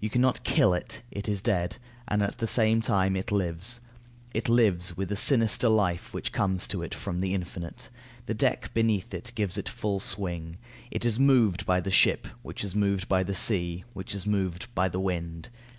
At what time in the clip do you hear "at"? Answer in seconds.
2.22-2.38